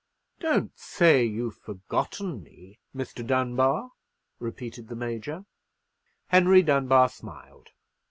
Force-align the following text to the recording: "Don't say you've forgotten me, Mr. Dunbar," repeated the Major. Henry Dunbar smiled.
"Don't 0.39 0.75
say 0.79 1.23
you've 1.23 1.57
forgotten 1.57 2.41
me, 2.41 2.79
Mr. 2.95 3.23
Dunbar," 3.23 3.91
repeated 4.39 4.87
the 4.87 4.95
Major. 4.95 5.45
Henry 6.29 6.63
Dunbar 6.63 7.07
smiled. 7.07 7.69